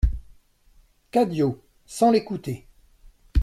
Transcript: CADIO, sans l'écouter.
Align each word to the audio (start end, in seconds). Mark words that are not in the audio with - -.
CADIO, 1.11 1.61
sans 1.85 2.09
l'écouter. 2.09 2.65